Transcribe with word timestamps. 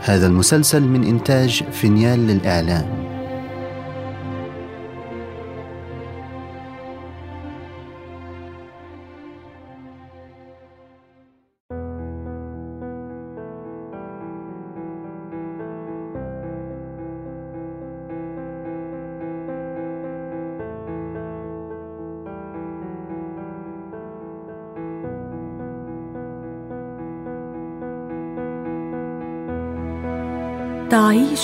هذا 0.00 0.26
المسلسل 0.26 0.82
من 0.82 1.04
إنتاج 1.04 1.62
فينيال 1.72 2.26
للإعلام. 2.26 3.09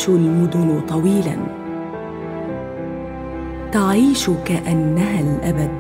المدن 0.09 0.80
طويلا. 0.88 1.37
تعيش 3.73 4.30
كأنها 4.45 5.20
الأبد. 5.20 5.70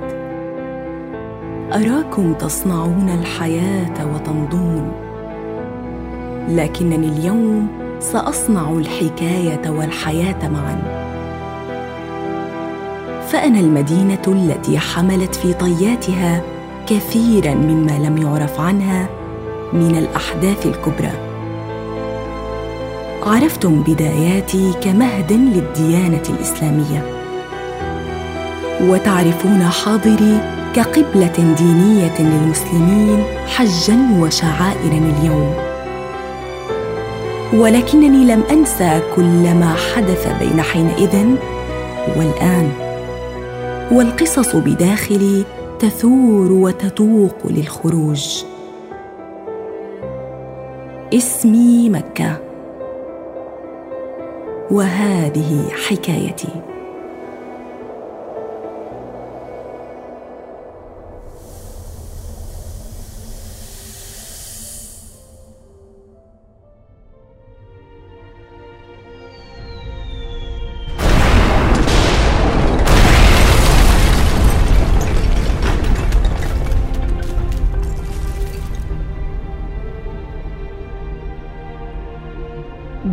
أراكم 1.72 2.32
تصنعون 2.32 3.08
الحياة 3.20 4.14
وتمضون 4.14 4.92
لكنني 6.48 7.08
اليوم 7.08 7.68
سأصنع 8.00 8.70
الحكاية 8.70 9.70
والحياة 9.70 10.48
معا. 10.48 11.06
فأنا 13.28 13.60
المدينة 13.60 14.22
التي 14.28 14.78
حملت 14.78 15.34
في 15.34 15.52
طياتها 15.52 16.42
كثيرا 16.86 17.54
مما 17.54 17.98
لم 17.98 18.18
يعرف 18.18 18.60
عنها 18.60 19.08
من 19.72 19.96
الأحداث 19.96 20.66
الكبرى. 20.66 21.25
عرفتم 23.26 23.82
بداياتي 23.82 24.72
كمهد 24.82 25.32
للديانة 25.32 26.22
الإسلامية. 26.30 27.02
وتعرفون 28.80 29.62
حاضري 29.62 30.40
كقبلة 30.74 31.54
دينية 31.58 32.20
للمسلمين 32.20 33.24
حجا 33.46 33.98
وشعائر 34.20 34.92
اليوم. 34.92 35.54
ولكنني 37.54 38.24
لم 38.24 38.42
أنسى 38.50 39.00
كل 39.16 39.54
ما 39.54 39.74
حدث 39.74 40.28
بين 40.38 40.62
حينئذ 40.62 41.26
والآن. 42.16 42.72
والقصص 43.92 44.56
بداخلي 44.56 45.44
تثور 45.78 46.52
وتتوق 46.52 47.36
للخروج. 47.44 48.44
اسمي 51.14 51.90
مكة. 51.90 52.45
وهذه 54.70 55.68
حكايتي. 55.88 56.75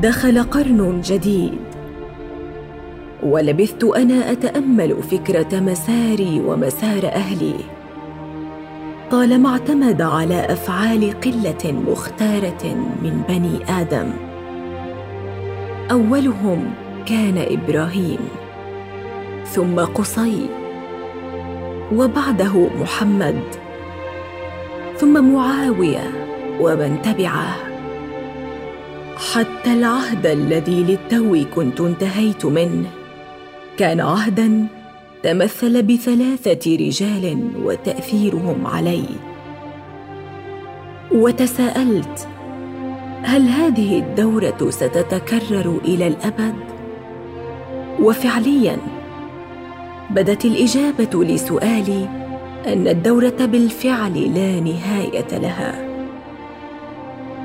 دخل 0.04 0.44
قرن 0.44 1.02
جديد. 1.02 1.59
ولبثت 3.24 3.84
أنا 3.84 4.31
أتأمل 4.31 5.03
فكرة 5.03 5.59
مساري 5.59 6.41
ومسار 6.46 7.06
أهلي. 7.06 7.56
طالما 9.12 9.50
اعتمد 9.50 10.02
على 10.02 10.36
أفعال 10.36 11.19
قلة 11.22 11.72
مختارة 11.88 12.63
من 13.03 13.22
بني 13.30 13.81
آدم. 13.81 14.12
أولهم 15.92 16.74
كان 17.06 17.38
إبراهيم 17.38 18.19
ثم 19.46 19.80
قصي 19.80 20.50
وبعده 21.96 22.68
محمد 22.81 23.42
ثم 24.97 25.34
معاوية 25.34 26.12
ومن 26.59 27.02
تبعه. 27.02 27.72
حتى 29.31 29.73
العهد 29.73 30.25
الذي 30.25 30.84
للتو 30.84 31.45
كنت 31.56 31.81
انتهيت 31.81 32.45
منه. 32.45 32.89
كان 33.78 34.00
عهدا 34.00 34.67
تمثل 35.23 35.84
بثلاثة 35.84 36.75
رجال 36.75 37.51
وتأثيرهم 37.63 38.67
علي. 38.67 39.06
وتساءلت 41.12 42.28
هل 43.22 43.41
هذه 43.41 44.00
الدورة 44.00 44.69
ستتكرر 44.69 45.79
إلى 45.85 46.07
الأبد؟ 46.07 46.56
وفعليا 48.00 48.78
بدت 50.09 50.45
الإجابة 50.45 51.23
لسؤالي 51.23 52.09
أن 52.67 52.88
الدورة 52.88 53.45
بالفعل 53.45 54.13
لا 54.13 54.59
نهاية 54.59 55.39
لها. 55.39 55.82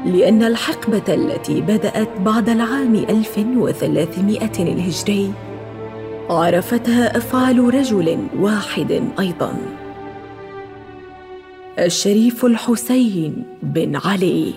لأن 0.06 0.42
الحقبة 0.42 1.14
التي 1.14 1.60
بدأت 1.60 2.08
بعد 2.20 2.48
العام 2.48 2.94
1300 2.94 4.50
الهجري 4.58 5.32
عرفتها 6.30 7.16
أفعال 7.16 7.74
رجل 7.74 8.18
واحد 8.38 9.02
أيضاً. 9.18 9.54
الشريف 11.78 12.44
الحسين 12.44 13.44
بن 13.62 13.96
علي. 13.96 14.54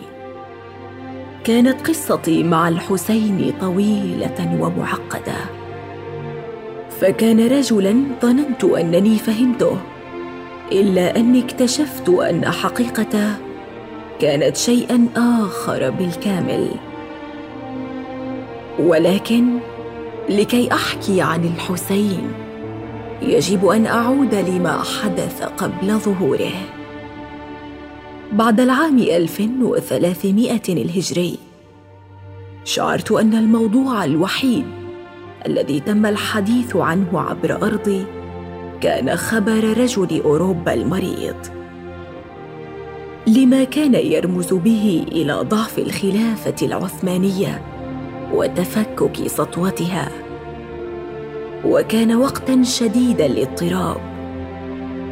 كانت 1.43 1.87
قصتي 1.87 2.43
مع 2.43 2.69
الحسين 2.69 3.53
طويلة 3.61 4.57
ومعقدة. 4.61 5.37
فكان 6.99 7.47
رجلا 7.47 8.03
ظننت 8.21 8.63
أنني 8.63 9.17
فهمته 9.17 9.77
إلا 10.71 11.15
أني 11.15 11.39
اكتشفت 11.43 12.09
أن 12.09 12.45
حقيقته 12.45 13.50
كانت 14.21 14.57
شيئا 14.57 15.07
آخر 15.15 15.89
بالكامل. 15.89 16.67
ولكن 18.79 19.57
لكي 20.29 20.73
أحكي 20.73 21.21
عن 21.21 21.43
الحسين 21.45 22.31
يجب 23.21 23.65
أن 23.65 23.85
أعود 23.85 24.35
لما 24.35 24.81
حدث 24.83 25.43
قبل 25.43 25.97
ظهوره. 25.97 26.53
بعد 28.31 28.59
العام 28.59 28.97
1300 28.97 30.61
الهجري 30.69 31.37
شعرت 32.63 33.11
أن 33.11 33.33
الموضوع 33.33 34.05
الوحيد 34.05 34.65
الذي 35.45 35.79
تم 35.79 36.05
الحديث 36.05 36.75
عنه 36.75 37.19
عبر 37.19 37.55
أرضي 37.63 38.05
كان 38.81 39.15
خبر 39.15 39.77
رجل 39.77 40.21
أوروبا 40.21 40.73
المريض. 40.73 41.60
لما 43.27 43.63
كان 43.63 43.93
يرمز 43.95 44.53
به 44.53 45.05
إلى 45.11 45.33
ضعف 45.33 45.79
الخلافة 45.79 46.55
العثمانية 46.61 47.61
وتفكك 48.33 49.27
سطوتها. 49.27 50.09
وكان 51.65 52.15
وقتا 52.15 52.63
شديد 52.63 53.21
الاضطراب 53.21 53.97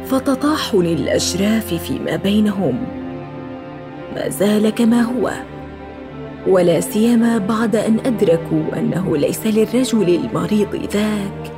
فتطاحن 0.06 0.80
الاشراف 0.80 1.74
فيما 1.74 2.16
بينهم. 2.16 2.86
ما 4.14 4.28
زال 4.28 4.70
كما 4.70 5.02
هو 5.02 5.32
ولا 6.46 6.80
سيما 6.80 7.38
بعد 7.38 7.76
أن 7.76 7.98
أدركوا 8.06 8.78
أنه 8.78 9.16
ليس 9.16 9.46
للرجل 9.46 10.08
المريض 10.14 10.74
ذاك 10.92 11.52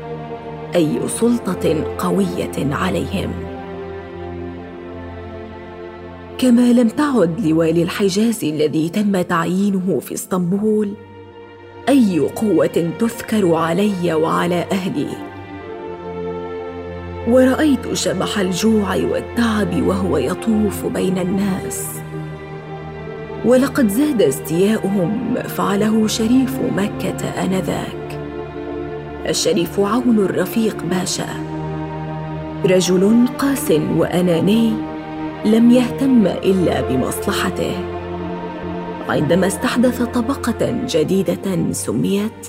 أي 0.74 1.08
سلطة 1.08 1.84
قوية 1.98 2.74
عليهم. 2.74 3.51
كما 6.42 6.72
لم 6.72 6.88
تعد 6.88 7.46
لوالي 7.46 7.82
الحجاز 7.82 8.44
الذي 8.44 8.88
تم 8.88 9.22
تعيينه 9.22 10.00
في 10.00 10.14
اسطنبول 10.14 10.92
أي 11.88 12.18
قوة 12.18 12.92
تذكر 12.98 13.54
علي 13.54 14.14
وعلى 14.14 14.64
أهلي 14.72 15.08
ورأيت 17.28 17.92
شبح 17.92 18.38
الجوع 18.38 18.96
والتعب 18.96 19.82
وهو 19.86 20.16
يطوف 20.16 20.86
بين 20.86 21.18
الناس. 21.18 21.88
ولقد 23.44 23.88
زاد 23.88 24.22
استياؤهم 24.22 25.34
ما 25.34 25.42
فعله 25.42 26.06
شريف 26.06 26.58
مكة 26.76 27.28
آنذاك. 27.44 28.20
الشريف 29.28 29.80
عون 29.80 30.18
الرفيق 30.18 30.76
باشا 30.90 31.28
رجل 32.64 33.26
قاس 33.38 33.70
وأناني 33.70 34.91
لم 35.44 35.70
يهتم 35.70 36.26
إلا 36.26 36.80
بمصلحته. 36.80 37.72
عندما 39.08 39.46
استحدث 39.46 40.02
طبقة 40.02 40.86
جديدة 40.88 41.72
سميت 41.72 42.48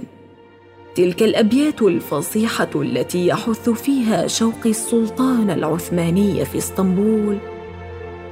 تلك 0.95 1.23
الأبيات 1.23 1.81
الفصيحة 1.81 2.69
التي 2.75 3.27
يحث 3.27 3.69
فيها 3.69 4.27
شوقي 4.27 4.69
السلطان 4.69 5.49
العثماني 5.49 6.45
في 6.45 6.57
اسطنبول 6.57 7.37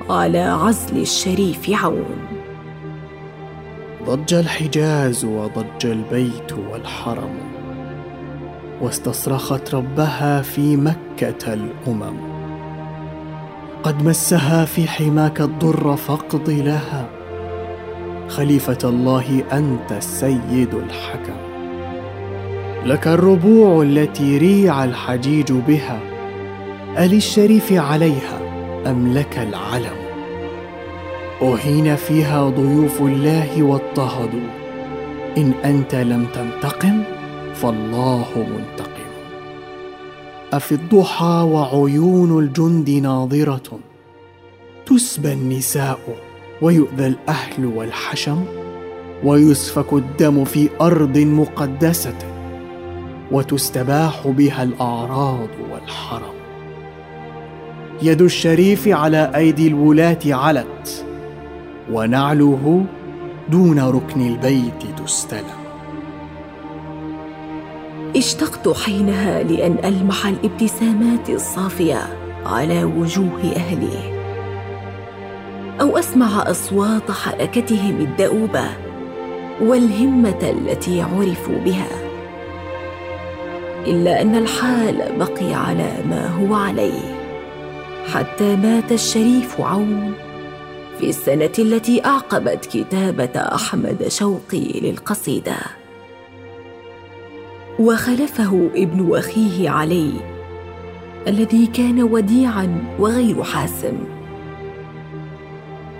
على 0.09 0.39
عزل 0.39 1.01
الشريف 1.01 1.69
عون. 1.69 2.27
ضج 4.05 4.33
الحجاز 4.33 5.25
وضج 5.25 5.85
البيت 5.85 6.51
والحرم. 6.71 7.58
واستصرخت 8.81 9.75
ربها 9.75 10.41
في 10.41 10.77
مكة 10.77 11.53
الأمم. 11.53 12.17
قد 13.83 14.03
مسها 14.03 14.65
في 14.65 14.87
حماك 14.87 15.41
الضر 15.41 15.95
فاقض 15.95 16.49
لها. 16.49 17.09
خليفة 18.27 18.77
الله 18.83 19.43
أنت 19.53 19.91
السيد 19.91 20.73
الحكم. 20.73 21.35
لك 22.85 23.07
الربوع 23.07 23.81
التي 23.81 24.37
ريع 24.37 24.83
الحجيج 24.83 25.51
بها. 25.51 25.99
الشريف 26.97 27.73
عليها 27.73 28.39
أم 28.87 29.13
لك 29.13 29.37
العلم؟ 29.37 29.99
أهين 31.41 31.95
فيها 31.95 32.49
ضيوف 32.49 33.01
الله 33.01 33.63
واضطهدوا 33.63 34.49
إن 35.37 35.51
أنت 35.65 35.95
لم 35.95 36.25
تنتقم 36.33 37.03
فالله 37.61 38.25
منتقم. 38.35 39.09
أفي 40.53 40.71
الضحى 40.71 41.47
وعيون 41.51 42.39
الجند 42.43 42.89
ناظرة. 42.89 43.79
تسبى 44.85 45.33
النساء 45.33 45.99
ويؤذى 46.61 47.07
الأهل 47.07 47.65
والحشم. 47.65 48.43
ويسفك 49.23 49.93
الدم 49.93 50.45
في 50.45 50.69
أرض 50.81 51.17
مقدسة. 51.17 52.17
وتستباح 53.31 54.27
بها 54.27 54.63
الأعراض 54.63 55.49
والحرم. 55.71 56.33
يد 58.01 58.21
الشريف 58.21 58.87
على 58.87 59.31
أيدي 59.35 59.67
الولاة 59.67 60.19
علت. 60.25 61.05
ونعله 61.91 62.85
دون 63.49 63.79
ركن 63.79 64.27
البيت 64.27 64.99
تستلم. 65.03 65.58
اشتقت 68.15 68.69
حينها 68.69 69.43
لأن 69.43 69.77
ألمح 69.85 70.27
الابتسامات 70.27 71.29
الصافية 71.29 72.17
على 72.45 72.83
وجوه 72.83 73.53
أهلي. 73.55 74.19
أو 75.81 75.97
أسمع 75.97 76.51
أصوات 76.51 77.11
حركتهم 77.11 77.97
الدؤوبة 78.01 78.65
والهمة 79.61 80.39
التي 80.43 81.01
عرفوا 81.01 81.57
بها. 81.65 81.87
إلا 83.87 84.21
أن 84.21 84.35
الحال 84.35 85.17
بقي 85.19 85.53
على 85.53 85.91
ما 86.09 86.27
هو 86.27 86.55
عليه. 86.55 87.19
حتى 88.13 88.55
مات 88.55 88.91
الشريف 88.91 89.61
عون 89.61 90.13
في 90.99 91.09
السنة 91.09 91.51
التي 91.59 92.05
أعقبت 92.05 92.65
كتابة 92.65 93.39
أحمد 93.39 94.05
شوقي 94.07 94.79
للقصيدة. 94.81 95.78
وخلفه 97.79 98.69
ابن 98.75 99.17
أخيه 99.17 99.69
علي 99.69 100.11
الذي 101.27 101.67
كان 101.67 102.03
وديعا 102.03 102.95
وغير 102.99 103.43
حاسم. 103.43 103.97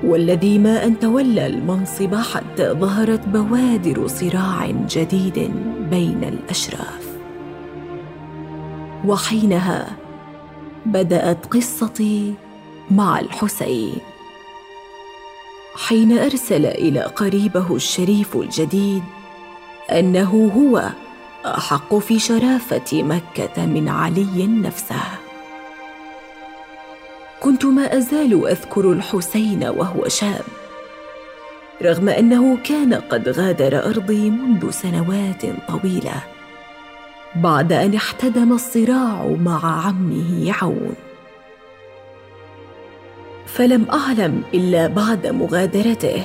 والذي 0.03 0.59
ما 0.59 0.85
أن 0.85 0.99
تولى 0.99 1.47
المنصب 1.47 2.15
حتى 2.15 2.71
ظهرت 2.71 3.27
بوادر 3.27 4.07
صراع 4.07 4.71
جديد 4.89 5.51
بين 5.91 6.23
الأشراف. 6.23 7.17
وحينها 9.05 9.87
بدأت 10.85 11.45
قصتي 11.45 12.33
مع 12.91 13.19
الحسين. 13.19 13.97
حين 15.75 16.17
أرسل 16.17 16.65
إلى 16.65 17.01
قريبه 17.01 17.75
الشريف 17.75 18.35
الجديد 18.35 19.03
أنه 19.91 20.51
هو 20.55 20.89
أحق 21.45 21.95
في 21.95 22.19
شرافة 22.19 23.03
مكة 23.03 23.65
من 23.65 23.89
علي 23.89 24.47
نفسه. 24.47 25.01
كنت 27.39 27.65
ما 27.65 27.97
أزال 27.97 28.47
أذكر 28.47 28.91
الحسين 28.91 29.63
وهو 29.63 30.07
شاب 30.07 30.45
رغم 31.81 32.09
أنه 32.09 32.57
كان 32.57 32.93
قد 32.93 33.29
غادر 33.29 33.85
أرضي 33.85 34.29
منذ 34.29 34.69
سنوات 34.71 35.41
طويلة 35.67 36.23
بعد 37.35 37.73
أن 37.73 37.93
احتدم 37.93 38.53
الصراع 38.53 39.35
مع 39.39 39.85
عمه 39.85 40.53
عون. 40.61 40.95
فلم 43.45 43.85
أعلم 43.93 44.43
إلا 44.53 44.87
بعد 44.87 45.27
مغادرته 45.27 46.23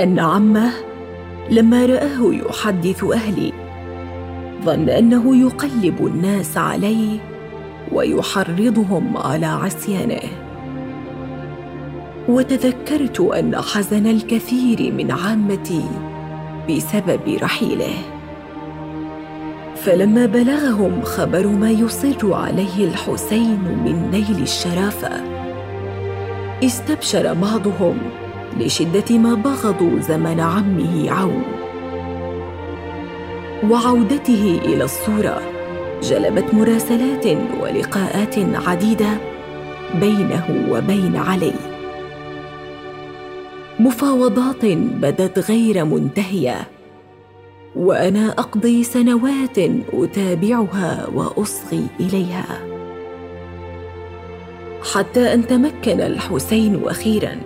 أن 0.00 0.18
عمه 0.18 0.72
لما 1.50 1.86
رآه 1.86 2.20
يحدث 2.20 3.04
أهلي 3.04 3.69
ظن 4.64 4.88
أنه 4.88 5.36
يقلب 5.36 6.06
الناس 6.06 6.56
عليه 6.56 7.18
ويحرضهم 7.92 9.16
على 9.16 9.46
عصيانه. 9.46 10.28
وتذكرت 12.28 13.20
أن 13.20 13.56
حزن 13.56 14.06
الكثير 14.06 14.92
من 14.92 15.10
عامتي 15.10 15.84
بسبب 16.68 17.38
رحيله. 17.42 17.94
فلما 19.76 20.26
بلغهم 20.26 21.02
خبر 21.02 21.46
ما 21.46 21.70
يصر 21.70 22.34
عليه 22.34 22.84
الحسين 22.84 23.58
من 23.84 24.10
نيل 24.10 24.42
الشرافة 24.42 25.10
استبشر 26.64 27.34
بعضهم 27.34 27.98
لشدة 28.58 29.18
ما 29.18 29.34
بغضوا 29.34 30.00
زمن 30.00 30.40
عمه 30.40 31.10
عون. 31.10 31.59
وعودته 33.68 34.60
إلى 34.64 34.84
الصورة 34.84 35.42
جلبت 36.02 36.54
مراسلات 36.54 37.26
ولقاءات 37.60 38.38
عديدة 38.38 39.10
بينه 39.94 40.66
وبين 40.70 41.16
علي. 41.16 41.52
مفاوضات 43.80 44.64
بدت 45.02 45.50
غير 45.50 45.84
منتهية 45.84 46.68
وأنا 47.76 48.30
أقضي 48.30 48.84
سنوات 48.84 49.58
أتابعها 49.92 51.06
وأصغي 51.14 51.86
إليها. 52.00 52.60
حتى 54.94 55.34
أن 55.34 55.46
تمكن 55.46 56.00
الحسين 56.00 56.80
أخيرا 56.84 57.36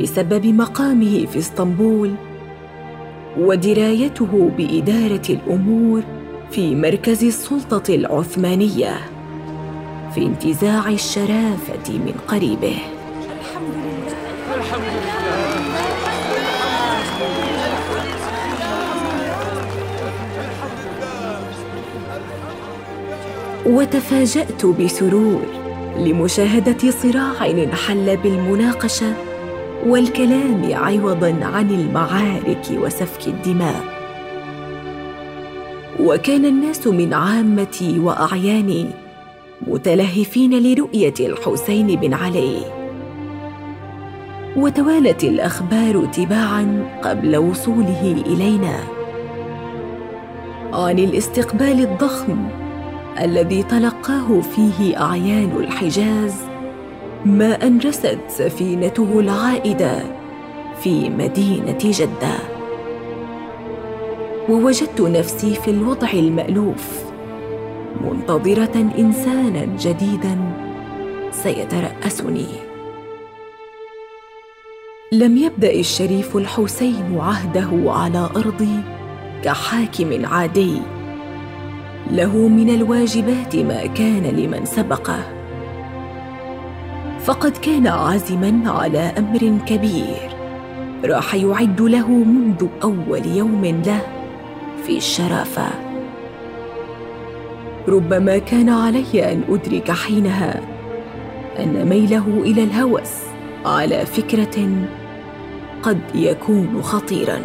بسبب 0.00 0.46
مقامه 0.46 1.26
في 1.26 1.38
إسطنبول 1.38 2.14
ودرايته 3.38 4.50
بإدارة 4.58 5.22
الأمور 5.30 6.02
في 6.50 6.74
مركز 6.74 7.24
السلطة 7.24 7.94
العثمانية 7.94 8.96
في 10.14 10.22
انتزاع 10.22 10.88
الشرافة 10.88 11.88
من 11.88 12.14
قريبه. 12.28 12.76
الحمد 13.40 13.74
لله 13.74 14.56
الحمد 14.56 14.82
لله 14.82 15.30
وتفاجأت 23.66 24.66
بسرور 24.66 25.42
لمشاهدة 25.98 26.90
صراع 26.90 27.46
انحل 27.46 28.16
بالمناقشة 28.16 29.29
والكلام 29.86 30.62
عوضا 30.72 31.38
عن 31.42 31.70
المعارك 31.70 32.62
وسفك 32.72 33.28
الدماء. 33.28 33.84
وكان 36.00 36.44
الناس 36.44 36.86
من 36.86 37.14
عامتي 37.14 37.98
وأعياني 37.98 38.86
متلهفين 39.66 40.62
لرؤية 40.62 41.14
الحسين 41.20 41.86
بن 41.86 42.14
علي. 42.14 42.56
وتوالت 44.56 45.24
الأخبار 45.24 46.04
تباعا 46.04 46.86
قبل 47.02 47.36
وصوله 47.36 48.22
إلينا. 48.26 48.76
عن 50.72 50.98
الاستقبال 50.98 51.80
الضخم 51.80 52.48
الذي 53.20 53.62
تلقاه 53.62 54.40
فيه 54.40 55.00
أعيان 55.02 55.52
الحجاز 55.60 56.49
ما 57.24 57.66
ان 57.66 57.78
رست 57.78 58.18
سفينته 58.28 59.20
العائدة 59.20 60.02
في 60.80 61.10
مدينة 61.10 61.78
جدة. 61.84 62.34
ووجدت 64.48 65.00
نفسي 65.00 65.54
في 65.54 65.70
الوضع 65.70 66.12
المألوف 66.12 67.04
منتظرة 68.04 68.90
إنسانا 68.98 69.76
جديدا 69.80 70.38
سيترأسني. 71.30 72.46
لم 75.12 75.36
يبدأ 75.36 75.72
الشريف 75.72 76.36
الحسين 76.36 77.18
عهده 77.20 77.92
على 77.92 78.28
أرضي 78.36 78.80
كحاكم 79.44 80.26
عادي. 80.26 80.82
له 82.10 82.36
من 82.36 82.70
الواجبات 82.70 83.56
ما 83.56 83.86
كان 83.86 84.22
لمن 84.22 84.64
سبقه. 84.64 85.39
فقد 87.24 87.52
كان 87.56 87.86
عازما 87.86 88.70
على 88.70 88.98
أمر 88.98 89.58
كبير 89.66 90.30
راح 91.04 91.34
يعد 91.34 91.80
له 91.80 92.08
منذ 92.08 92.66
أول 92.82 93.26
يوم 93.26 93.64
له 93.86 94.00
في 94.86 94.96
الشرافة. 94.96 95.66
ربما 97.88 98.38
كان 98.38 98.68
علي 98.68 99.32
أن 99.32 99.42
أدرك 99.48 99.90
حينها 99.90 100.60
أن 101.58 101.88
ميله 101.88 102.26
إلى 102.28 102.64
الهوس 102.64 103.12
على 103.64 104.06
فكرة 104.06 104.68
قد 105.82 106.00
يكون 106.14 106.82
خطيرا. 106.82 107.40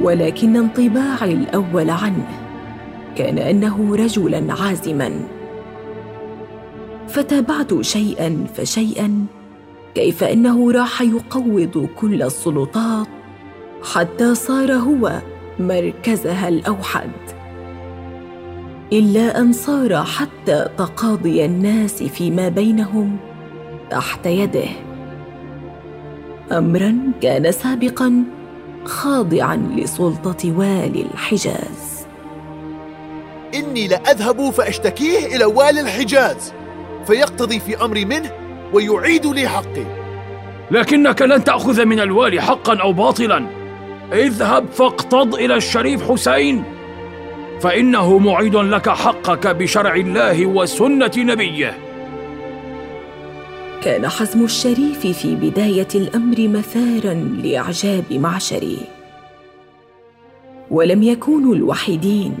ولكن 0.00 0.56
انطباعي 0.56 1.32
الأول 1.32 1.90
عنه 1.90 2.28
كان 3.16 3.38
أنه 3.38 3.96
رجلا 3.96 4.54
عازما. 4.62 5.39
فتابعت 7.10 7.80
شيئا 7.80 8.46
فشيئا 8.54 9.26
كيف 9.94 10.24
إنه 10.24 10.72
راح 10.72 11.02
يقوض 11.02 11.88
كل 11.96 12.22
السلطات 12.22 13.06
حتى 13.92 14.34
صار 14.34 14.72
هو 14.72 15.12
مركزها 15.58 16.48
الأوحد. 16.48 17.10
إلا 18.92 19.40
أن 19.40 19.52
صار 19.52 20.04
حتى 20.04 20.68
تقاضي 20.78 21.44
الناس 21.44 22.02
فيما 22.02 22.48
بينهم 22.48 23.16
تحت 23.90 24.26
يده. 24.26 24.68
امرا 26.52 26.98
كان 27.22 27.52
سابقا 27.52 28.24
خاضعا 28.84 29.56
لسلطة 29.56 30.58
والي 30.58 31.02
الحجاز. 31.02 32.06
إني 33.54 33.88
لأذهب 33.88 34.50
فأشتكيه 34.50 35.36
إلى 35.36 35.44
والي 35.44 35.80
الحجاز. 35.80 36.52
فيقتضي 37.06 37.60
في 37.60 37.84
امري 37.84 38.04
منه 38.04 38.30
ويعيد 38.72 39.26
لي 39.26 39.48
حقي 39.48 39.84
لكنك 40.70 41.22
لن 41.22 41.44
تأخذ 41.44 41.84
من 41.84 42.00
الوالي 42.00 42.40
حقا 42.40 42.76
أو 42.76 42.92
باطلا. 42.92 43.46
اذهب 44.12 44.66
فاقتض 44.72 45.34
إلى 45.34 45.54
الشريف 45.54 46.12
حسين. 46.12 46.64
فإنه 47.60 48.18
معيد 48.18 48.56
لك 48.56 48.88
حقك 48.88 49.46
بشرع 49.46 49.94
الله 49.94 50.46
وسنة 50.46 51.12
نبيه. 51.16 51.78
كان 53.82 54.08
حزم 54.08 54.44
الشريف 54.44 55.06
في 55.06 55.34
بداية 55.34 55.88
الأمر 55.94 56.48
مثارا 56.48 57.14
لإعجاب 57.14 58.04
معشري 58.10 58.78
ولم 60.70 61.02
يكونوا 61.02 61.54
الوحيدين 61.54 62.38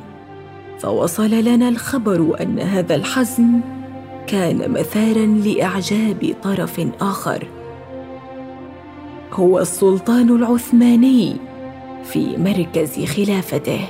فوصل 0.78 1.30
لنا 1.30 1.68
الخبر 1.68 2.36
أن 2.40 2.58
هذا 2.58 2.94
الحزم 2.94 3.60
كان 4.26 4.70
مثارا 4.70 5.26
لإعجاب 5.26 6.34
طرف 6.42 6.80
آخر. 7.00 7.46
هو 9.32 9.58
السلطان 9.58 10.36
العثماني 10.36 11.36
في 12.04 12.36
مركز 12.36 13.04
خلافته. 13.04 13.80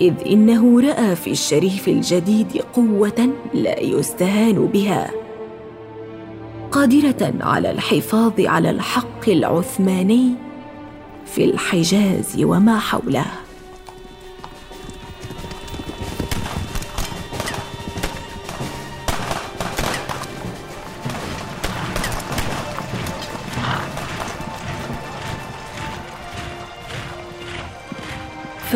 إذ 0.00 0.14
إنه 0.26 0.80
رأى 0.80 1.16
في 1.16 1.30
الشريف 1.30 1.88
الجديد 1.88 2.62
قوة 2.74 3.28
لا 3.54 3.80
يستهان 3.80 4.66
بها. 4.66 5.10
قادرة 6.72 7.34
على 7.40 7.70
الحفاظ 7.70 8.32
على 8.40 8.70
الحق 8.70 9.28
العثماني 9.28 10.32
في 11.26 11.44
الحجاز 11.44 12.42
وما 12.42 12.78
حوله. 12.78 13.26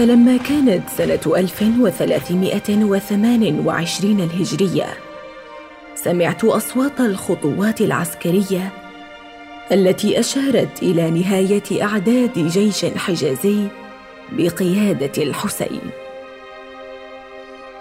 فلما 0.02 0.36
كانت 0.36 0.88
سنة 0.88 1.20
1328 1.36 4.20
الهجرية 4.20 4.86
سمعت 5.94 6.44
أصوات 6.44 7.00
الخطوات 7.00 7.80
العسكرية 7.80 8.72
التي 9.72 10.20
أشارت 10.20 10.82
إلى 10.82 11.10
نهاية 11.10 11.82
أعداد 11.82 12.38
جيش 12.38 12.84
حجازي 12.84 13.66
بقيادة 14.32 15.22
الحسين. 15.22 15.80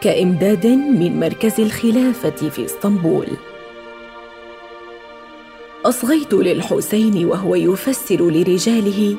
كإمداد 0.01 0.67
من 0.67 1.19
مركز 1.19 1.59
الخلافة 1.59 2.49
في 2.49 2.65
إسطنبول. 2.65 3.27
أصغيت 5.85 6.33
للحسين 6.33 7.25
وهو 7.25 7.55
يفسر 7.55 8.29
لرجاله 8.29 9.17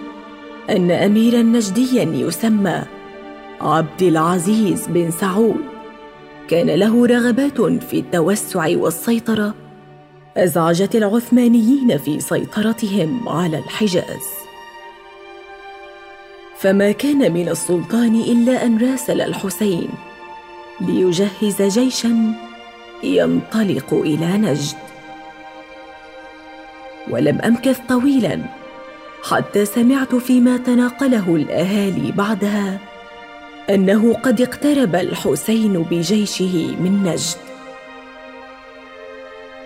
أن 0.71 0.91
اميرا 0.91 1.43
نجديا 1.43 2.03
يسمى 2.03 2.83
عبد 3.61 4.03
العزيز 4.03 4.87
بن 4.87 5.11
سعود. 5.11 5.65
كان 6.49 6.67
له 6.71 7.07
رغبات 7.07 7.61
في 7.61 7.99
التوسع 7.99 8.69
والسيطرة 8.77 9.55
أزعجت 10.37 10.97
العثمانيين 10.97 11.99
في 11.99 12.21
سيطرتهم 12.21 13.29
على 13.29 13.59
الحجاز. 13.59 14.27
فما 16.57 16.93
كان 16.93 17.33
من 17.33 17.49
السلطان 17.49 18.15
إلا 18.15 18.67
أن 18.67 18.91
راسل 18.91 19.21
الحسين 19.21 19.89
ليجهز 20.81 21.63
جيشا 21.63 22.35
ينطلق 23.03 23.95
إلى 23.95 24.39
نجد. 24.39 24.77
ولم 27.11 27.39
أمكث 27.41 27.81
طويلا 27.89 28.62
حتى 29.23 29.65
سمعت 29.65 30.15
فيما 30.15 30.57
تناقله 30.57 31.37
الأهالي 31.37 32.13
بعدها 32.13 32.81
أنه 33.71 34.15
قد 34.15 34.41
اقترب 34.41 34.95
الحسين 34.95 35.83
بجيشه 35.83 36.77
من 36.81 37.03
نجد. 37.03 37.37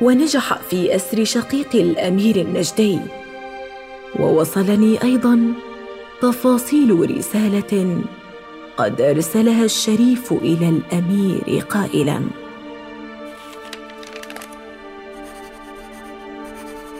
ونجح 0.00 0.58
في 0.70 0.96
أسر 0.96 1.24
شقيق 1.24 1.74
الأمير 1.74 2.36
النجدي. 2.36 2.98
ووصلني 4.18 5.02
أيضا 5.02 5.52
تفاصيل 6.22 7.16
رسالة 7.18 8.02
قد 8.76 9.00
أرسلها 9.00 9.64
الشريف 9.64 10.32
إلى 10.32 10.68
الأمير 10.68 11.60
قائلا. 11.70 12.20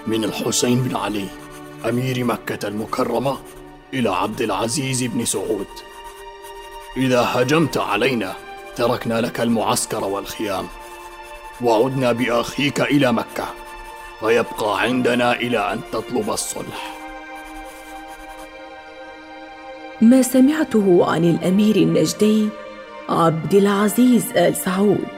من 0.06 0.24
الحسين 0.24 0.82
بن 0.82 0.96
علي. 0.96 1.45
أمير 1.88 2.24
مكة 2.24 2.68
المكرمة 2.68 3.38
إلى 3.94 4.10
عبد 4.10 4.40
العزيز 4.40 5.02
بن 5.02 5.24
سعود. 5.24 5.66
إذا 6.96 7.20
هجمت 7.20 7.78
علينا 7.78 8.34
تركنا 8.76 9.20
لك 9.20 9.40
المعسكر 9.40 10.04
والخيام. 10.04 10.66
وعدنا 11.62 12.12
بأخيك 12.12 12.80
إلى 12.80 13.12
مكة 13.12 13.44
ويبقى 14.22 14.80
عندنا 14.80 15.32
إلى 15.32 15.72
أن 15.72 15.80
تطلب 15.92 16.30
الصلح. 16.30 16.96
ما 20.00 20.22
سمعته 20.22 21.06
عن 21.12 21.24
الأمير 21.24 21.76
النجدي 21.76 22.48
عبد 23.08 23.54
العزيز 23.54 24.32
آل 24.36 24.56
سعود. 24.56 25.08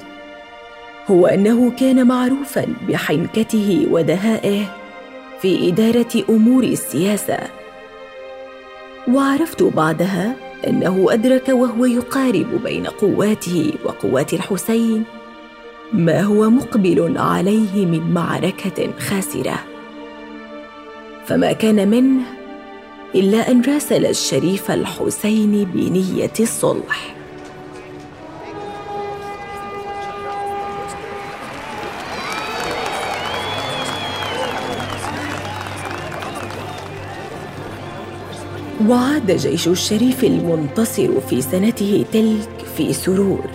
هو 1.10 1.26
أنه 1.26 1.70
كان 1.70 2.06
معروفا 2.06 2.66
بحنكته 2.88 3.86
ودهائه 3.90 4.87
في 5.42 5.68
إدارة 5.68 6.24
أمور 6.30 6.64
السياسة. 6.64 7.38
وعرفت 9.08 9.62
بعدها 9.62 10.36
أنه 10.66 11.06
أدرك 11.10 11.48
وهو 11.48 11.84
يقارب 11.84 12.62
بين 12.64 12.86
قواته 12.86 13.72
وقوات 13.84 14.32
الحسين 14.32 15.04
ما 15.92 16.20
هو 16.20 16.50
مقبل 16.50 17.18
عليه 17.18 17.86
من 17.86 18.14
معركة 18.14 18.90
خاسرة. 18.98 19.64
فما 21.26 21.52
كان 21.52 21.88
منه 21.88 22.22
إلا 23.14 23.50
أن 23.50 23.62
راسل 23.62 24.06
الشريف 24.06 24.70
الحسين 24.70 25.64
بنية 25.74 26.32
الصلح. 26.40 27.17
وعاد 38.88 39.30
جيش 39.36 39.68
الشريف 39.68 40.24
المنتصر 40.24 41.20
في 41.20 41.40
سنته 41.40 42.04
تلك 42.12 42.66
في 42.76 42.92
سرور 42.92 43.50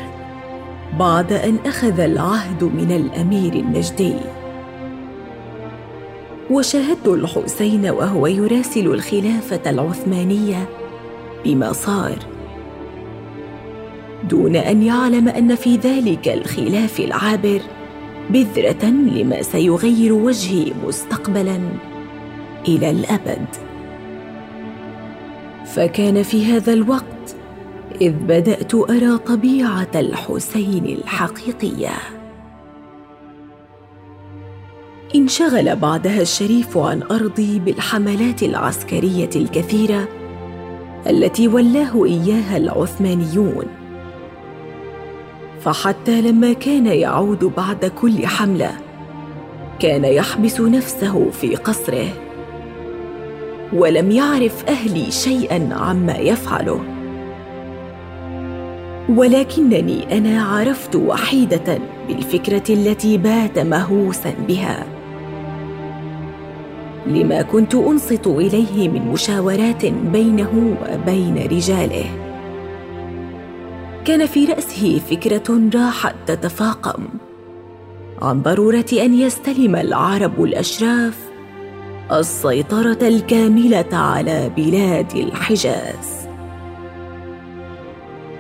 بعد 1.00 1.34
أن 1.34 1.58
أخذ 1.66 2.00
العهد 2.00 2.63
من 2.63 2.92
الأمير 2.92 3.54
النجدي. 3.54 4.16
وشاهدت 6.52 7.08
الحسين 7.08 7.86
وهو 7.86 8.28
يراسل 8.28 8.88
الخلافة 8.88 9.70
العثمانية 9.70 10.70
بما 11.46 11.74
صار. 11.74 12.18
دون 14.30 14.56
أن 14.56 14.84
يعلم 14.84 15.28
أن 15.28 15.56
في 15.56 15.75
ذلك 15.75 16.28
الخلاف 16.28 17.00
العابر 17.00 17.62
بذرة 18.30 18.86
لما 18.86 19.42
سيغير 19.42 20.13
وجهي 20.13 20.74
مستقبلا 20.88 21.60
إلى 22.68 22.90
الأبد. 22.90 23.73
فكان 25.65 26.24
في 26.24 26.46
هذا 26.46 26.74
الوقت 26.74 27.36
إذ 28.01 28.12
بدأت 28.12 28.75
أرى 28.75 29.17
طبيعة 29.17 29.91
الحسين 29.96 30.86
الحقيقية. 30.86 31.91
انشغل 35.15 35.76
بعدها 35.76 36.21
الشريف 36.21 36.78
عن 36.78 37.04
أرضي 37.04 37.60
بالحملات 37.60 38.43
العسكرية 38.43 39.30
الكثيرة 39.36 40.08
التي 41.10 41.47
ولاه 41.47 42.06
إياها 42.06 42.58
العثمانيون. 42.58 43.65
فحتى 45.60 46.21
لما 46.21 46.54
كان 46.54 46.86
يعود 46.86 47.43
بعد 47.58 47.86
كل 47.86 48.28
حملة 48.28 48.71
كان 49.80 50.06
يحبس 50.06 50.62
نفسه 50.62 51.30
في 51.30 51.56
قصره. 51.56 52.22
ولم 53.73 54.12
يعرف 54.12 54.65
أهلي 54.69 55.12
شيئا 55.12 55.69
عما 55.73 56.17
يفعله. 56.17 56.79
ولكنني 59.09 60.17
أنا 60.17 60.43
عرفت 60.43 60.95
وحيدة 60.95 61.79
بالفكرة 62.07 62.63
التي 62.69 63.17
بات 63.17 63.59
مهووسا 63.59 64.33
بها. 64.47 64.86
لما 67.07 67.41
كنت 67.41 67.75
أنصت 67.75 68.27
إليه 68.27 68.89
من 68.89 69.12
مشاورات 69.12 69.86
بينه 69.86 70.77
وبين 70.83 71.47
رجاله. 71.51 72.05
كان 74.05 74.25
في 74.25 74.45
رأسه 74.45 74.99
فكرة 75.09 75.69
راحت 75.75 76.15
تتفاقم. 76.25 77.03
عن 78.21 78.41
ضرورة 78.41 78.86
أن 78.93 79.13
يستلم 79.13 79.75
العرب 79.75 80.43
الأشراف 80.43 81.33
السيطرة 82.12 82.98
الكاملة 83.02 83.86
على 83.94 84.52
بلاد 84.58 85.16
الحجاز. 85.16 86.28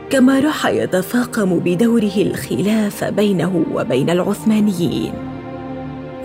كما 0.09 0.39
راح 0.39 0.65
يتفاقم 0.65 1.59
بدوره 1.59 2.11
الخلاف 2.17 3.03
بينه 3.03 3.65
وبين 3.73 4.09
العثمانيين 4.09 5.13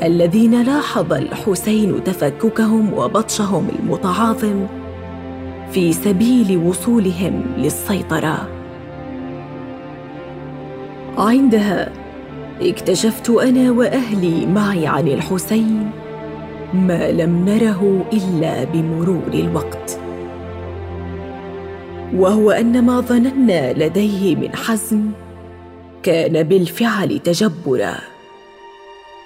الذين 0.03 0.63
لاحظ 0.63 1.13
الحسين 1.13 2.05
تفككهم 2.05 2.93
وبطشهم 2.95 3.69
المتعاظم 3.79 4.67
في 5.71 5.93
سبيل 5.93 6.57
وصولهم 6.57 7.43
للسيطرة. 7.57 8.49
عندها 11.19 11.93
اكتشفت 12.61 13.31
أنا 13.31 13.71
وأهلي 13.71 14.47
معي 14.47 14.87
عن 14.87 15.09
الحسين 15.09 15.91
ما 16.75 17.11
لم 17.13 17.49
نره 17.49 18.05
إلا 18.13 18.65
بمرور 18.65 19.33
الوقت. 19.35 20.01
وهو 22.15 22.51
أن 22.51 22.85
ما 22.85 23.01
ظننا 23.01 23.73
لديه 23.73 24.37
من 24.37 24.57
حزم 24.57 25.11
كان 26.03 26.43
بالفعل 26.43 27.19
تجبرا. 27.19 27.95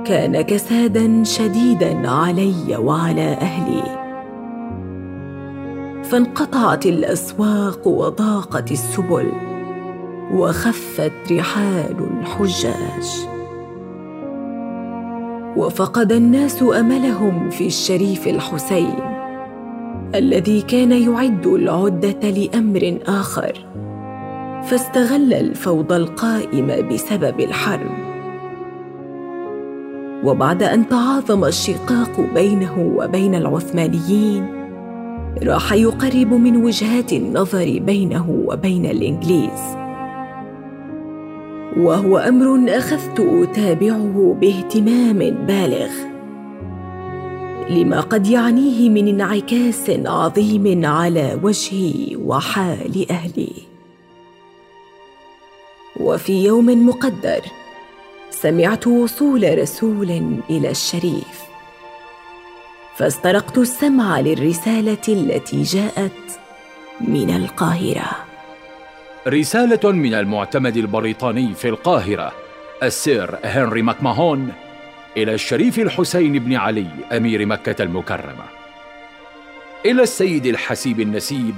كان 0.06 0.42
كسادا 0.42 1.24
شديدا 1.24 2.10
علي 2.10 2.78
وعلى 2.78 3.34
أهلي. 3.34 3.84
فانقطعت 6.04 6.86
الأسواق 6.86 7.88
وضاقت 7.88 8.72
السبل 8.72 9.32
وخفت 10.34 11.32
رحال 11.32 11.96
الحجاج. 12.22 13.35
وفقد 15.58 16.12
الناس 16.12 16.64
أملهم 16.64 17.50
في 17.50 17.68
الشريف 17.68 18.28
الحسين 18.28 18.96
الذي 20.16 20.62
كان 20.62 20.92
يعد 20.92 21.48
العدة 21.48 22.30
لأمر 22.30 23.00
آخر 23.08 23.66
فاستغل 24.64 25.34
الفوضى 25.34 25.96
القائمه 25.96 26.82
بسبب 26.82 27.40
الحرب. 27.40 27.92
وبعد 30.24 30.64
أن 30.64 30.90
تعاظم 30.90 31.46
الشقاق 31.46 32.34
بينه 32.34 32.94
وبين 32.98 33.36
العثمانيين 33.36 34.46
راح 35.44 35.74
يقرب 35.74 36.34
من 36.34 36.66
وجهات 36.66 37.14
النظر 37.14 37.80
بينه 37.80 38.44
وبين 38.46 38.86
الإنجليز. 38.86 39.85
وهو 41.78 42.18
أمر 42.18 42.78
أخذت 42.78 43.20
أتابعه 43.20 44.38
باهتمام 44.42 45.20
بالغ. 45.20 45.92
لما 47.70 48.02
قد 48.02 48.28
يعنيه 48.28 48.90
من 48.90 49.08
انعكاس 49.08 49.90
عظيم 49.90 50.86
على 50.86 51.40
وجهي 51.44 52.16
وحال 52.16 53.12
أهلي. 53.12 53.54
وفي 56.00 56.44
يوم 56.44 56.88
مقدر 56.88 57.42
سمعت 58.30 58.88
وصول 58.88 59.60
رسول 59.62 60.40
إلى 60.50 60.70
الشريف. 60.70 61.46
فاسترقت 62.96 63.58
السمع 63.58 64.20
للرسالة 64.20 65.06
التي 65.08 65.64
جاءت 65.64 66.40
من 67.02 67.30
القاهرة. 67.30 68.35
رسالة 69.28 69.92
من 69.92 70.14
المعتمد 70.14 70.78
البريطاني 70.78 71.54
في 71.54 71.70
القاهرة 71.70 72.32
السير 72.84 73.36
هنري 73.44 73.82
ماكماهون 73.82 74.54
إلى 75.18 75.34
الشريف 75.34 75.80
الحسين 75.80 76.40
بن 76.40 76.54
علي 76.56 76.88
أمير 77.12 77.46
مكة 77.46 77.84
المكرمة. 77.84 78.44
إلى 79.86 80.04
السيد 80.04 80.46
الحسيب 80.46 81.00
النسيب 81.00 81.56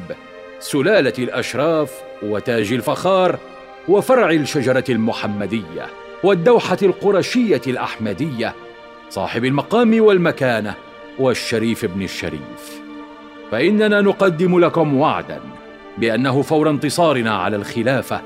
سلالة 0.59 1.13
الأشراف 1.19 1.91
وتاج 2.23 2.73
الفخار 2.73 3.39
وفرع 3.87 4.31
الشجرة 4.31 4.85
المحمدية 4.89 5.85
والدوحة 6.23 6.77
القرشية 6.81 7.61
الأحمدية 7.67 8.53
صاحب 9.09 9.45
المقام 9.45 10.01
والمكانة 10.01 10.73
والشريف 11.19 11.85
بن 11.85 12.01
الشريف. 12.01 12.81
فإننا 13.51 14.01
نقدم 14.01 14.59
لكم 14.59 14.97
وعدا. 14.97 15.56
بأنه 15.97 16.41
فور 16.41 16.69
انتصارنا 16.69 17.37
على 17.37 17.55
الخلافة 17.55 18.21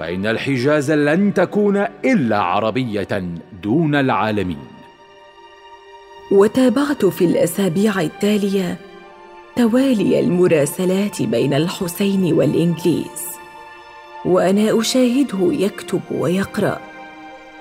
فإن 0.00 0.26
الحجاز 0.26 0.90
لن 0.90 1.34
تكون 1.34 1.86
إلا 2.04 2.38
عربية 2.38 3.24
دون 3.62 3.94
العالمين. 3.94 4.58
وتابعت 6.30 7.04
في 7.04 7.24
الأسابيع 7.24 8.00
التالية 8.00 8.78
توالي 9.56 10.20
المراسلات 10.20 11.22
بين 11.22 11.54
الحسين 11.54 12.32
والإنجليز 12.32 13.32
وأنا 14.24 14.80
أشاهده 14.80 15.38
يكتب 15.52 16.00
ويقرأ 16.10 16.80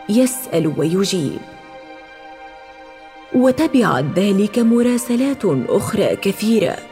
يسأل 0.09 0.73
ويجيب. 0.77 1.39
وتبعت 3.35 4.05
ذلك 4.15 4.59
مراسلات 4.59 5.45
أخرى 5.69 6.15
كثيرة 6.15 6.90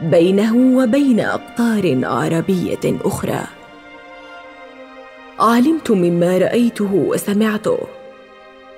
بينه 0.00 0.78
وبين 0.78 1.20
أقطار 1.20 2.00
عربية 2.04 2.80
أخرى. 2.84 3.40
علمت 5.40 5.90
مما 5.90 6.38
رأيته 6.38 6.94
وسمعته 6.94 7.78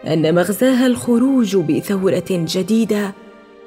أن 0.07 0.35
مغزاها 0.35 0.87
الخروج 0.87 1.57
بثورة 1.57 2.25
جديدة 2.31 3.15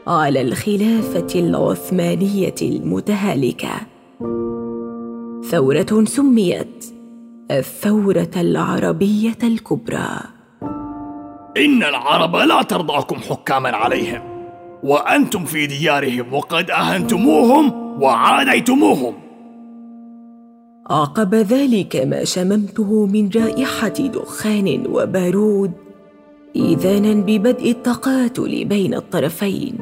على 0.08 0.42
الخلافة 0.42 1.40
العثمانية 1.40 2.56
المتهالكة. 2.62 3.72
ثورة 5.50 6.06
سميت 6.06 6.86
الثورة 7.52 8.32
العربية 8.36 9.38
الكبرى. 9.44 10.20
إن 11.58 11.84
العرب 11.84 12.36
لا 12.36 12.62
ترضاكم 12.62 13.16
حكاما 13.16 13.70
عليهم. 13.70 14.37
وأنتم 14.84 15.46
في 15.46 15.68
ديارهم 15.68 16.34
وقد 16.34 16.72
أهنتموهم 16.72 17.74
وعاديتموهم 18.02 19.14
عقب 20.90 21.36
ذلك 21.36 21.96
ما 21.96 22.24
شممته 22.24 23.06
من 23.06 23.30
رائحة 23.36 23.88
دخان 23.88 24.84
وبارود 24.90 25.72
إذانا 26.56 27.14
ببدء 27.14 27.72
التقاتل 27.72 28.66
بين 28.66 28.94
الطرفين. 28.94 29.76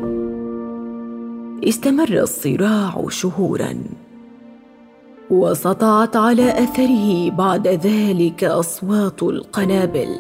استمر 1.63 2.09
الصراع 2.09 3.05
شهورا. 3.09 3.73
وسطعت 5.29 6.15
على 6.15 6.63
أثره 6.63 7.29
بعد 7.29 7.67
ذلك 7.67 8.43
أصوات 8.43 9.23
القنابل 9.23 10.15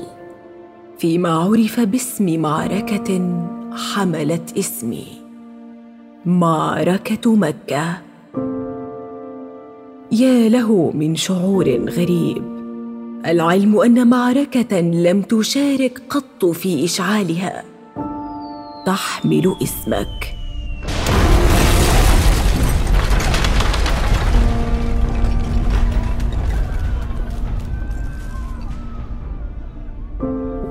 فيما 0.97 1.29
عرف 1.29 1.79
باسم 1.79 2.41
معركة 2.41 3.09
حملت 3.75 4.57
اسمي. 4.57 5.07
معركه 6.25 7.35
مكة. 7.35 7.97
يا 10.11 10.49
له 10.49 10.91
من 10.91 11.15
شعور 11.15 11.69
غريب. 11.69 12.43
العلم 13.25 13.79
أن 13.81 14.07
معركة 14.07 14.79
لم 14.79 15.21
تشارك 15.21 16.01
قط 16.09 16.45
في 16.45 16.85
إشعالها. 16.85 17.63
تحمل 18.85 19.55
اسمك. 19.63 20.35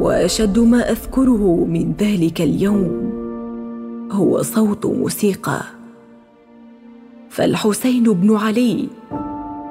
وأشد 0.05 0.59
ما 0.59 0.91
أذكره 0.91 1.65
من 1.65 1.95
ذلك 2.01 2.41
اليوم 2.41 3.11
هو 4.13 4.43
صوت 4.43 4.87
موسيقى. 4.87 5.61
فالحسين 7.31 8.05
بن 8.05 8.37
علي 8.37 8.89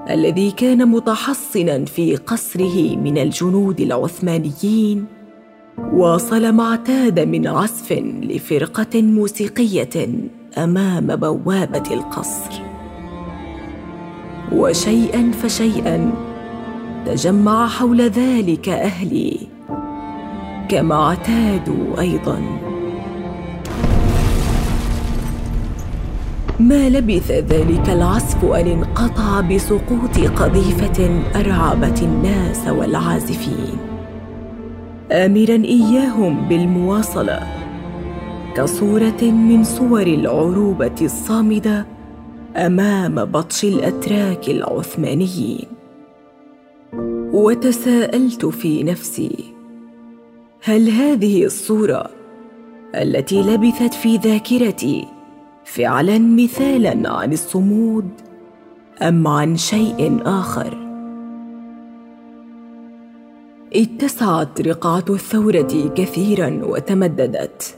الذي 0.10 0.52
كان 0.52 0.88
متحصنا 0.88 1.86
في 1.86 2.16
قصره 2.16 2.96
من 2.96 3.18
الجنود 3.18 3.82
العثمانيين 3.82 5.06
واصل 5.94 6.50
ما 6.50 6.64
اعتاد 6.64 7.20
من 7.20 7.48
عزف 7.48 7.92
لفرقة 8.22 9.02
موسيقية 9.02 10.10
أمام 10.58 11.16
بوابة 11.16 11.94
القصر. 11.94 12.62
وشيئا 14.52 15.32
فشيئا 15.32 16.12
تجمع 17.06 17.68
حول 17.68 18.02
ذلك 18.02 18.70
أهلي 18.70 19.43
كما 20.70 20.96
اعتادوا 20.96 22.00
أيضا. 22.00 22.42
ما 26.60 26.90
لبث 26.90 27.32
ذلك 27.32 27.90
العزف 27.90 28.46
أن 28.46 28.68
انقطع 28.68 29.42
بسقوط 29.42 30.18
قذيفة 30.36 31.24
أرعبت 31.36 32.02
الناس 32.02 32.68
والعازفين. 32.68 33.78
امرا 35.12 35.56
إياهم 35.56 36.48
بالمواصلة 36.50 37.40
كصورة 38.56 39.22
من 39.22 39.64
صور 39.64 40.02
العروبة 40.02 40.96
الصامدة 41.02 41.86
أمام 42.56 43.26
بطش 43.26 43.64
الأتراك 43.64 44.50
العثمانيين. 44.50 45.68
وتساءلت 47.34 48.46
في 48.46 48.84
نفسي 48.84 49.53
هل 50.66 50.90
هذه 50.90 51.46
الصورة 51.46 52.10
التي 52.96 53.42
لبثت 53.42 53.94
في 53.94 54.18
ذاكرتي 54.18 55.08
فعلا 55.66 56.20
مثالا 56.20 57.10
عن 57.10 57.34
الصمود 57.34 58.10
أم 59.02 59.28
عن 59.28 59.58
شيء 59.58 60.22
آخر؟ 60.26 60.78
اتسعت 63.76 64.62
رقعة 64.62 65.06
الثورة 65.10 65.94
كثيرا 65.96 66.60
وتمددت 66.64 67.76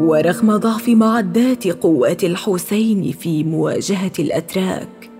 ورغم 0.00 0.56
ضعف 0.56 0.88
معدات 0.88 1.68
قوات 1.68 2.24
الحسين 2.24 3.12
في 3.12 3.44
مواجهة 3.44 4.12
الأتراك 4.18 5.10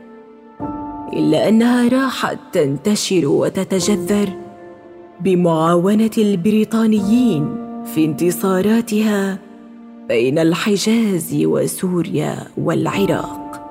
إلا 1.13 1.49
أنها 1.49 1.89
راحت 1.89 2.39
تنتشر 2.53 3.27
وتتجذر 3.27 4.52
بمعاونة 5.25 6.11
البريطانيين 6.19 7.57
في 7.95 8.05
انتصاراتها 8.05 9.39
بين 10.09 10.39
الحجاز 10.39 11.45
وسوريا 11.45 12.37
والعراق. 12.57 13.63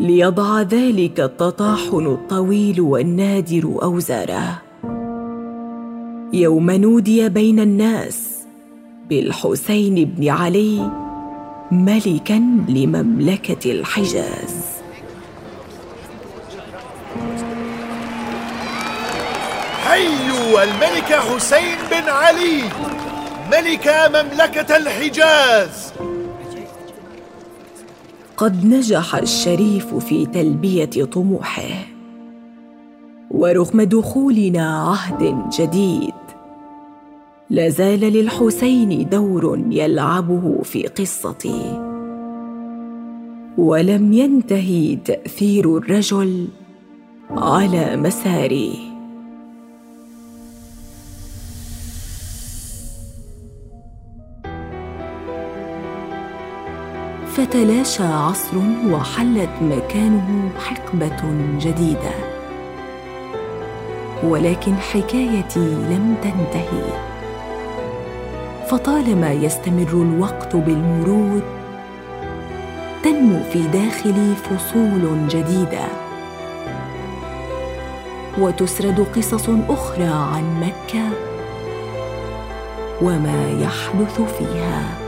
ليضع 0.00 0.62
ذلك 0.62 1.20
التطاحن 1.20 2.06
الطويل 2.06 2.80
والنادر 2.80 3.78
أوزاره. 3.82 4.62
يوم 6.32 6.70
نودي 6.70 7.28
بين 7.28 7.60
الناس 7.60 8.37
بالحسين 9.08 10.04
بن 10.04 10.28
علي 10.28 10.90
ملكا 11.70 12.42
لمملكة 12.68 13.72
الحجاز. 13.72 14.64
حيوا 19.84 20.62
الملك 20.64 21.12
حسين 21.12 21.76
بن 21.90 22.08
علي 22.08 22.62
ملك 23.52 24.10
مملكة 24.10 24.76
الحجاز. 24.76 25.92
قد 28.36 28.64
نجح 28.64 29.14
الشريف 29.14 29.94
في 29.94 30.26
تلبية 30.26 31.04
طموحه 31.04 31.86
ورغم 33.30 33.82
دخولنا 33.82 34.88
عهد 34.88 35.50
جديد 35.58 36.27
لا 37.50 37.68
زال 37.68 38.00
للحسين 38.00 39.08
دور 39.08 39.64
يلعبه 39.70 40.62
في 40.62 40.86
قصتي. 40.86 41.84
ولم 43.58 44.12
ينتهي 44.12 44.96
تأثير 44.96 45.76
الرجل 45.76 46.48
على 47.30 47.96
مساري. 47.96 48.72
فتلاشى 57.26 58.02
عصر 58.02 58.56
وحلت 58.90 59.50
مكانه 59.62 60.50
حقبة 60.58 61.22
جديدة. 61.58 62.14
ولكن 64.24 64.74
حكايتي 64.74 65.60
لم 65.60 66.14
تنتهي. 66.22 67.07
فطالما 68.70 69.32
يستمر 69.32 69.88
الوقت 69.88 70.56
بالمرور 70.56 71.42
تنمو 73.02 73.40
في 73.52 73.62
داخلي 73.62 74.34
فصول 74.34 75.28
جديدة. 75.28 75.84
وتسرد 78.38 79.06
قصص 79.16 79.48
أخرى 79.68 80.04
عن 80.04 80.60
مكة 80.60 81.04
وما 83.02 83.50
يحدث 83.60 84.20
فيها. 84.38 85.07